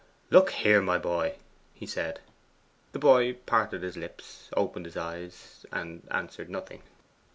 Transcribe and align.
'Look 0.31 0.49
here, 0.49 0.81
my 0.81 0.97
boy,' 0.97 1.35
he 1.75 1.85
said. 1.85 2.21
The 2.91 2.97
boy 2.97 3.33
parted 3.45 3.83
his 3.83 3.95
lips, 3.97 4.49
opened 4.57 4.87
his 4.87 4.97
eyes, 4.97 5.63
and 5.71 6.07
answered 6.09 6.49
nothing. 6.49 6.81